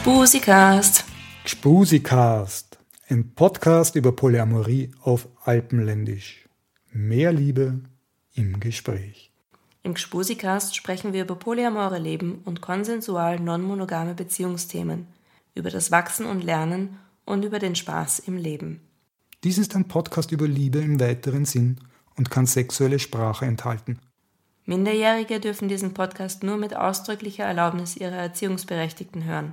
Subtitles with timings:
[0.00, 1.04] Gspusikast.
[1.44, 2.78] Gspusikast.
[3.10, 6.48] Ein Podcast über Polyamorie auf Alpenländisch.
[6.90, 7.80] Mehr Liebe
[8.32, 9.30] im Gespräch.
[9.82, 15.06] Im Gspusikast sprechen wir über polyamore Leben und konsensual non-monogame Beziehungsthemen,
[15.54, 16.96] über das Wachsen und Lernen
[17.26, 18.80] und über den Spaß im Leben.
[19.44, 21.76] Dies ist ein Podcast über Liebe im weiteren Sinn
[22.16, 23.98] und kann sexuelle Sprache enthalten.
[24.64, 29.52] Minderjährige dürfen diesen Podcast nur mit ausdrücklicher Erlaubnis ihrer Erziehungsberechtigten hören.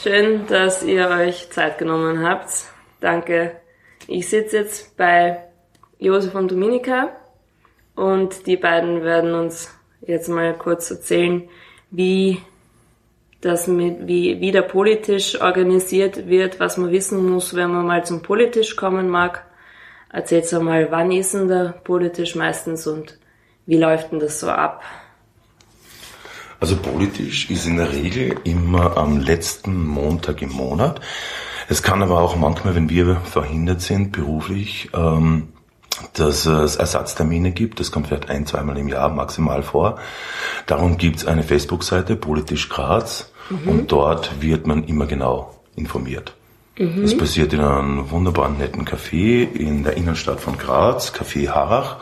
[0.00, 2.66] Schön, dass ihr euch Zeit genommen habt.
[3.00, 3.56] Danke.
[4.06, 5.42] Ich sitze jetzt bei
[5.98, 7.08] Josef und Dominika
[7.96, 11.48] und die beiden werden uns jetzt mal kurz erzählen,
[11.90, 12.40] wie
[13.40, 18.04] das mit, wie, wie der Politisch organisiert wird, was man wissen muss, wenn man mal
[18.04, 19.46] zum Politisch kommen mag.
[20.12, 23.18] Erzählt mal, wann ist denn der Politisch meistens und
[23.66, 24.80] wie läuft denn das so ab?
[26.60, 31.00] Also politisch ist in der Regel immer am letzten Montag im Monat.
[31.68, 35.48] Es kann aber auch manchmal, wenn wir verhindert sind, beruflich, ähm,
[36.14, 37.78] dass es Ersatztermine gibt.
[37.78, 39.98] Das kommt vielleicht ein, zweimal im Jahr maximal vor.
[40.66, 43.68] Darum gibt es eine Facebook-Seite, Politisch Graz, mhm.
[43.68, 46.34] und dort wird man immer genau informiert.
[46.78, 47.02] Mhm.
[47.02, 51.98] Das passiert in einem wunderbaren netten Café in der Innenstadt von Graz, Café Harach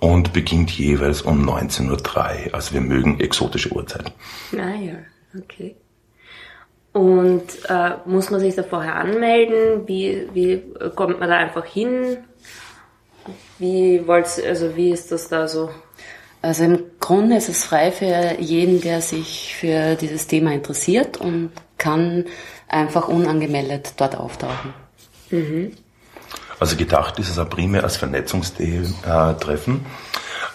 [0.00, 2.54] und beginnt jeweils um 19.03 Uhr.
[2.54, 4.12] Also wir mögen exotische Uhrzeiten.
[4.54, 4.94] Ah ja,
[5.38, 5.76] okay.
[6.92, 9.86] Und äh, muss man sich da vorher anmelden?
[9.86, 10.62] Wie, wie
[10.94, 12.18] kommt man da einfach hin?
[13.58, 15.70] Wie wollt's, also wie ist das da so?
[16.40, 21.50] Also im Grunde ist es frei für jeden, der sich für dieses Thema interessiert und
[21.76, 22.26] kann
[22.68, 24.72] einfach unangemeldet dort auftauchen.
[25.30, 25.72] Mhm.
[26.60, 29.86] Also gedacht ist es auch primär als Vernetzungstreffen,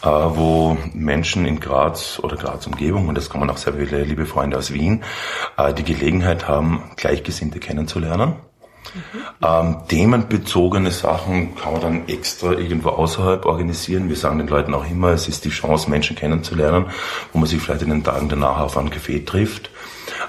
[0.02, 4.26] äh, wo Menschen in Graz oder Graz Umgebung, und das kommen auch sehr viele liebe
[4.26, 5.04] Freunde aus Wien,
[5.58, 8.36] äh, die Gelegenheit haben, Gleichgesinnte kennenzulernen.
[8.94, 9.20] Mhm.
[9.42, 14.10] Ähm, themenbezogene Sachen kann man dann extra irgendwo außerhalb organisieren.
[14.10, 16.88] Wir sagen den Leuten auch immer, es ist die Chance, Menschen kennenzulernen,
[17.32, 19.70] wo man sich vielleicht in den Tagen danach auf einen Café trifft.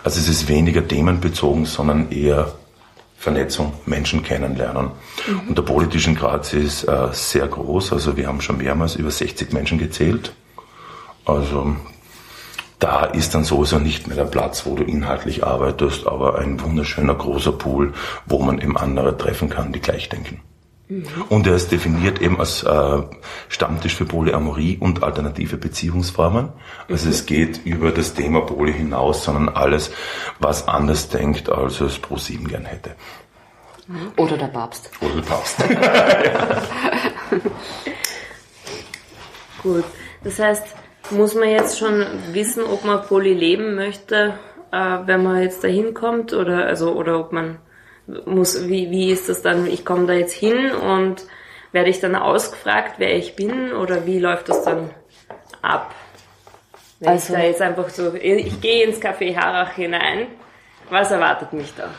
[0.04, 2.52] Also es ist weniger themenbezogen, sondern eher
[3.24, 4.90] Vernetzung, Menschen kennenlernen.
[5.26, 5.48] Mhm.
[5.48, 9.52] Und der politische Graz ist äh, sehr groß, also wir haben schon mehrmals über 60
[9.52, 10.34] Menschen gezählt.
[11.24, 11.74] Also
[12.78, 17.14] da ist dann sowieso nicht mehr der Platz, wo du inhaltlich arbeitest, aber ein wunderschöner
[17.14, 17.94] großer Pool,
[18.26, 20.42] wo man eben andere treffen kann, die gleich denken.
[20.94, 21.24] Mhm.
[21.28, 23.02] Und er ist definiert eben als äh,
[23.48, 26.50] Stammtisch für Polyamorie und alternative Beziehungsformen.
[26.88, 27.12] Also mhm.
[27.12, 29.90] es geht über das Thema Poly hinaus, sondern alles,
[30.38, 32.94] was anders denkt, als es Pro 7 gern hätte.
[33.86, 34.12] Mhm.
[34.16, 34.90] Oder der Papst.
[35.00, 35.56] Oder der Papst.
[39.62, 39.84] Gut.
[40.22, 40.64] Das heißt,
[41.10, 44.34] muss man jetzt schon wissen, ob man Poly leben möchte,
[44.72, 47.58] äh, wenn man jetzt da hinkommt, oder also oder ob man
[48.26, 49.66] muss, wie, wie ist das dann?
[49.66, 51.24] Ich komme da jetzt hin und
[51.72, 54.90] werde ich dann ausgefragt, wer ich bin oder wie läuft das dann
[55.62, 55.94] ab?
[57.00, 60.26] Wenn also, ich da jetzt einfach so, ich gehe ins Café Harach hinein,
[60.90, 61.90] was erwartet mich da?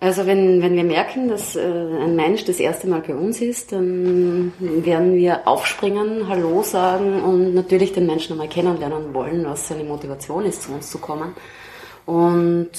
[0.00, 3.72] Also wenn, wenn wir merken, dass äh, ein Mensch das erste Mal bei uns ist,
[3.72, 9.82] dann werden wir aufspringen, Hallo sagen und natürlich den Menschen einmal kennenlernen wollen, was seine
[9.82, 11.34] Motivation ist, zu uns zu kommen.
[12.06, 12.70] Und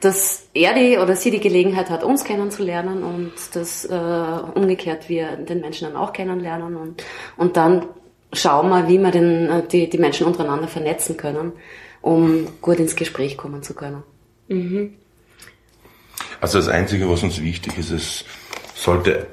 [0.00, 3.94] dass er die oder sie die Gelegenheit hat, uns kennenzulernen und dass äh,
[4.54, 7.02] umgekehrt wir den Menschen dann auch kennenlernen und,
[7.36, 7.86] und dann
[8.32, 11.52] schauen wir, wie wir den, äh, die, die Menschen untereinander vernetzen können,
[12.00, 14.02] um gut ins Gespräch kommen zu können.
[14.48, 14.94] Mhm.
[16.40, 18.24] Also das Einzige, was uns wichtig ist, es
[18.74, 19.26] sollte,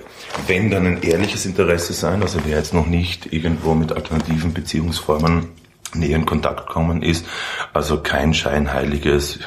[0.48, 5.50] wenn dann ein ehrliches Interesse sein, also wer jetzt noch nicht irgendwo mit alternativen Beziehungsformen
[5.94, 7.26] näher in Kontakt kommen ist.
[7.74, 9.40] Also kein scheinheiliges,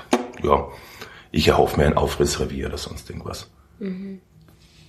[0.42, 0.68] ja,
[1.30, 3.50] ich erhoffe mir ein Aufrissrevier oder sonst irgendwas.
[3.78, 4.20] Mhm.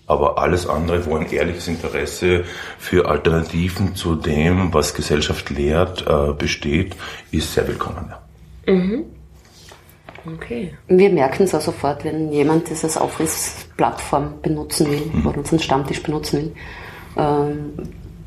[0.07, 2.43] Aber alles andere, wo ein ehrliches Interesse
[2.79, 6.95] für Alternativen zu dem, was Gesellschaft lehrt, äh, besteht,
[7.31, 8.11] ist sehr willkommen.
[8.65, 8.73] Ja.
[8.73, 9.05] Mhm.
[10.25, 10.73] Okay.
[10.87, 15.27] Wir merken es auch sofort, wenn jemand das als Aufrissplattform benutzen will mhm.
[15.27, 16.55] oder unseren Stammtisch benutzen will,
[17.17, 17.73] ähm,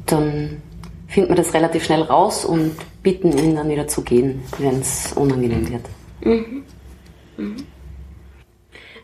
[0.06, 0.62] dann
[1.08, 5.12] finden wir das relativ schnell raus und bitten ihn dann wieder zu gehen, wenn es
[5.14, 5.84] unangenehm wird.
[6.24, 6.62] Mhm.
[7.36, 7.56] Mhm.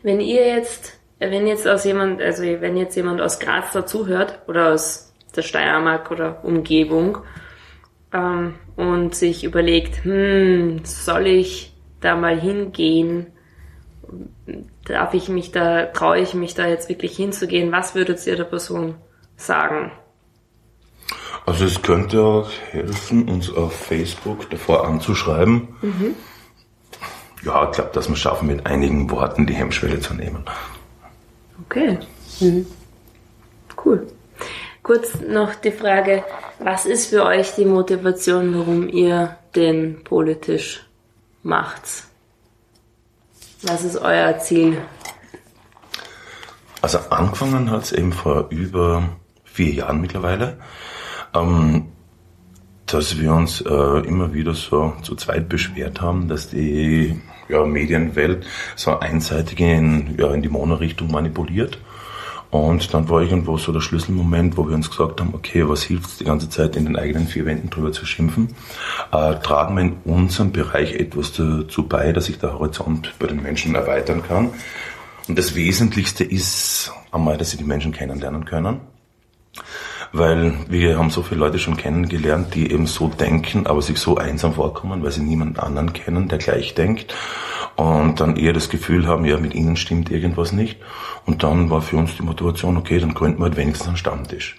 [0.03, 4.73] Wenn ihr jetzt, wenn jetzt aus jemand, also wenn jetzt jemand aus Graz dazuhört oder
[4.73, 7.19] aus der Steiermark oder Umgebung
[8.13, 13.27] ähm, und sich überlegt, hm, soll ich da mal hingehen?
[14.85, 17.71] Darf ich mich da, traue ich mich da jetzt wirklich hinzugehen?
[17.71, 18.95] Was würdet ihr der Person
[19.35, 19.91] sagen?
[21.45, 25.69] Also es könnte auch helfen, uns auf Facebook davor anzuschreiben.
[25.81, 26.15] Mhm.
[27.43, 30.43] Ja, ich glaube, dass wir schaffen, mit einigen Worten die Hemmschwelle zu nehmen.
[31.65, 31.99] Okay.
[32.39, 32.65] Mhm.
[33.83, 34.07] Cool.
[34.83, 36.23] Kurz noch die Frage,
[36.59, 40.85] was ist für euch die Motivation, warum ihr den politisch
[41.43, 42.03] macht?
[43.61, 44.77] Was ist euer Ziel?
[46.81, 49.09] Also angefangen hat es eben vor über
[49.43, 50.59] vier Jahren mittlerweile
[51.33, 51.91] ähm,
[52.93, 58.45] dass wir uns äh, immer wieder so zu zweit beschwert haben, dass die ja, Medienwelt
[58.75, 61.77] so einseitig in, ja, in die Mono-Richtung manipuliert.
[62.51, 66.07] Und dann war irgendwo so der Schlüsselmoment, wo wir uns gesagt haben, okay, was hilft
[66.07, 68.55] es die ganze Zeit in den eigenen vier Wänden drüber zu schimpfen?
[69.11, 73.43] Äh, tragen wir in unserem Bereich etwas dazu bei, dass sich der Horizont bei den
[73.43, 74.49] Menschen erweitern kann.
[75.27, 78.79] Und das Wesentlichste ist einmal, dass sie die Menschen kennenlernen können
[80.11, 84.17] weil wir haben so viele Leute schon kennengelernt, die eben so denken, aber sich so
[84.17, 87.13] einsam vorkommen, weil sie niemanden anderen kennen, der gleich denkt
[87.75, 90.77] und dann eher das Gefühl haben, ja, mit ihnen stimmt irgendwas nicht.
[91.25, 94.57] Und dann war für uns die Motivation, okay, dann gründen wir halt wenigstens einen Stammtisch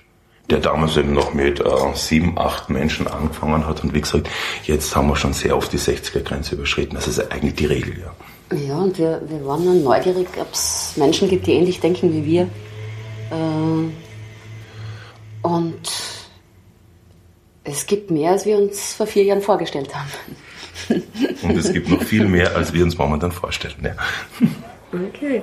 [0.50, 1.64] der damals eben noch mit äh,
[1.94, 3.84] sieben, acht Menschen angefangen hat.
[3.84, 4.28] Und wie gesagt,
[4.64, 6.96] jetzt haben wir schon sehr oft die 60er-Grenze überschritten.
[6.96, 8.56] Das ist eigentlich die Regel, ja.
[8.56, 12.24] Ja, und wir, wir waren dann neugierig, ob es Menschen gibt, die ähnlich denken wie
[12.24, 12.42] wir.
[12.42, 13.99] Äh,
[15.42, 15.80] und
[17.64, 20.10] es gibt mehr, als wir uns vor vier Jahren vorgestellt haben.
[21.42, 23.76] Und es gibt noch viel mehr, als wir uns momentan vorstellen.
[23.82, 23.94] Ja.
[24.92, 25.42] Okay.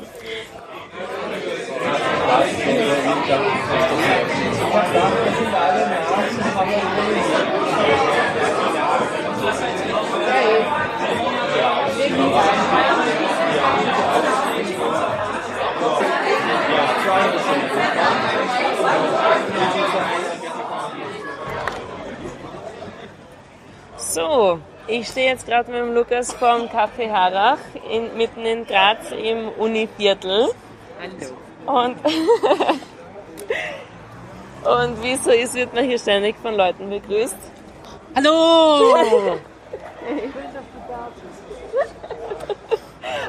[23.98, 29.12] So, ich stehe jetzt gerade mit dem Lukas vom Café Harach in, mitten in Graz
[29.12, 30.50] im Univiertel.
[31.00, 31.34] Hallo.
[31.66, 31.98] Und,
[34.63, 37.36] und wie es so ist, wird man hier ständig von Leuten begrüßt.
[38.16, 38.94] Hallo!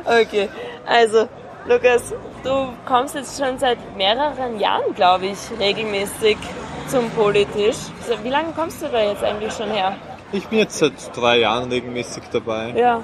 [0.07, 0.49] okay,
[0.87, 1.29] also
[1.67, 6.39] Lukas, du kommst jetzt schon seit mehreren Jahren, glaube ich, regelmäßig
[6.87, 7.77] zum Politisch.
[8.23, 9.97] Wie lange kommst du da jetzt eigentlich schon her?
[10.31, 12.75] Ich bin jetzt seit drei Jahren regelmäßig dabei.
[12.77, 13.03] Ja,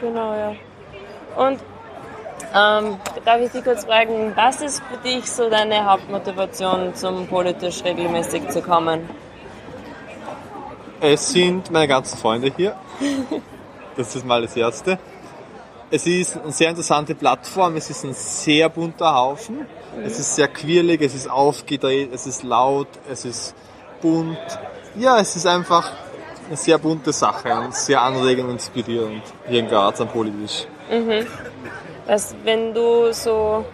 [0.00, 0.54] genau, ja.
[1.36, 1.60] Und
[2.54, 7.84] ähm, darf ich dich kurz fragen, was ist für dich so deine Hauptmotivation, zum politisch
[7.84, 9.08] regelmäßig zu kommen?
[11.00, 12.76] Es sind meine ganzen Freunde hier.
[13.96, 14.98] Das ist mal das Erste.
[15.88, 19.58] Es ist eine sehr interessante Plattform, es ist ein sehr bunter Haufen.
[19.58, 20.04] Mhm.
[20.04, 23.54] Es ist sehr quirlig, es ist aufgedreht, es ist laut, es ist
[24.02, 24.36] bunt.
[24.96, 25.92] Ja, es ist einfach
[26.46, 30.66] eine sehr bunte Sache und sehr anregend und inspirierend hier in Graz am Politisch.
[30.90, 31.26] Mhm.
[32.06, 33.64] Was, wenn du so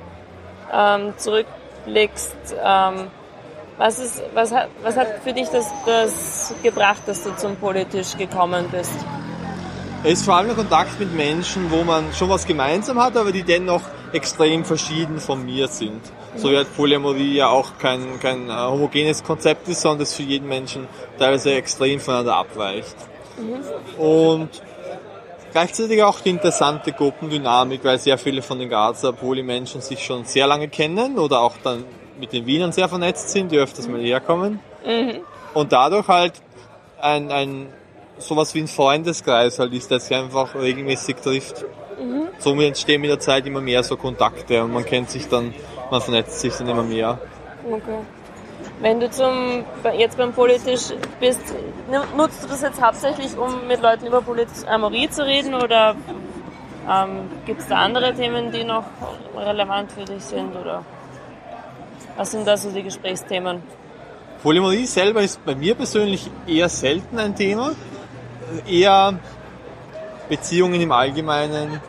[0.72, 3.08] ähm, zurückblickst, ähm,
[3.76, 8.16] was, ist, was, hat, was hat für dich das, das gebracht, dass du zum Politisch
[8.16, 8.94] gekommen bist?
[10.02, 13.32] Es ist vor allem der Kontakt mit Menschen, wo man schon was gemeinsam hat, aber
[13.32, 16.00] die dennoch extrem verschieden von mir sind.
[16.36, 20.22] So wie halt Polyamorie ja auch kein, kein äh, homogenes Konzept ist, sondern es für
[20.22, 20.88] jeden Menschen
[21.18, 22.96] teilweise extrem voneinander abweicht.
[23.36, 24.02] Mhm.
[24.02, 24.48] Und
[25.52, 30.46] gleichzeitig auch die interessante Gruppendynamik, weil sehr viele von den Grazer Polymenschen sich schon sehr
[30.46, 31.84] lange kennen oder auch dann
[32.18, 34.60] mit den Wienern sehr vernetzt sind, die öfters mal herkommen.
[34.86, 35.18] Mhm.
[35.52, 36.34] Und dadurch halt
[37.02, 37.66] ein, ein
[38.20, 41.64] sowas wie ein Freundeskreis halt ist, der sich einfach regelmäßig trifft.
[42.00, 42.28] Mhm.
[42.38, 45.54] Somit entstehen mit der Zeit immer mehr so Kontakte und man kennt sich dann
[45.90, 47.18] man vernetzt sich dann immer mehr.
[47.64, 47.98] Okay.
[48.80, 49.64] Wenn du zum,
[49.98, 51.42] jetzt beim Politisch bist,
[52.16, 55.94] nutzt du das jetzt hauptsächlich, um mit Leuten über Polyamorie zu reden oder
[56.88, 58.84] ähm, gibt es da andere Themen, die noch
[59.36, 60.82] relevant für dich sind oder
[62.16, 63.62] was sind da so die Gesprächsthemen?
[64.42, 67.72] Polyamorie selber ist bei mir persönlich eher selten ein Thema.
[68.66, 69.18] Eher
[70.28, 71.80] Beziehungen im Allgemeinen,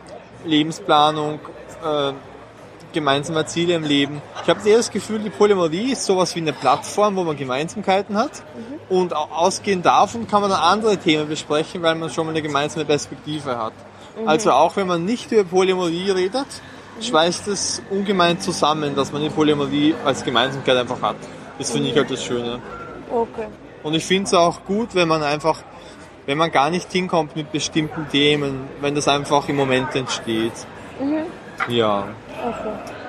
[0.44, 1.38] Lebensplanung,
[1.84, 2.12] äh,
[2.92, 4.20] gemeinsame Ziele im Leben.
[4.42, 8.16] Ich habe eher das Gefühl, die Polyamorie ist sowas wie eine Plattform, wo man Gemeinsamkeiten
[8.16, 8.42] hat.
[8.54, 8.96] Mhm.
[8.96, 12.84] Und ausgehend davon kann man dann andere Themen besprechen, weil man schon mal eine gemeinsame
[12.84, 13.72] Perspektive hat.
[14.20, 14.28] Mhm.
[14.28, 17.02] Also auch wenn man nicht über Polyamorie redet, mhm.
[17.02, 21.16] schweißt es ungemein zusammen, dass man die Polyamorie als Gemeinsamkeit einfach hat.
[21.58, 22.60] Das finde ich halt das Schöne.
[23.10, 23.46] Okay.
[23.82, 25.58] Und ich finde es auch gut, wenn man einfach,
[26.26, 30.52] wenn man gar nicht hinkommt mit bestimmten Themen, wenn das einfach im Moment entsteht.
[31.00, 31.26] Mhm.
[31.68, 32.08] Ja.
[32.44, 33.01] Okay.